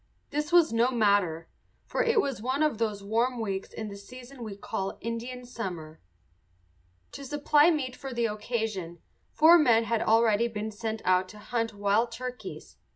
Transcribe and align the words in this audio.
This 0.31 0.51
was 0.51 0.73
no 0.73 0.89
matter, 0.89 1.47
for 1.85 2.01
it 2.01 2.19
was 2.19 2.41
one 2.41 2.63
of 2.63 2.79
those 2.79 3.03
warm 3.03 3.39
weeks 3.39 3.71
in 3.71 3.87
the 3.87 3.95
season 3.95 4.41
we 4.43 4.55
call 4.57 4.97
Indian 4.99 5.45
summer. 5.45 6.01
To 7.11 7.23
supply 7.23 7.69
meat 7.69 7.95
for 7.95 8.11
the 8.11 8.25
occasion 8.25 8.97
four 9.29 9.59
men 9.59 9.83
had 9.83 10.01
already 10.01 10.47
been 10.47 10.71
sent 10.71 11.03
out 11.05 11.29
to 11.29 11.37
hunt 11.37 11.75
wild 11.75 12.11
turkeys. 12.11 12.77